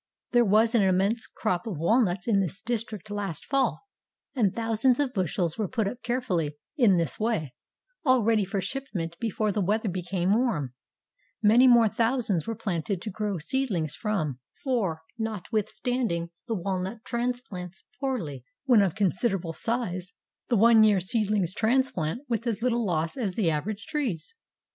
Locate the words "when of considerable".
18.65-19.53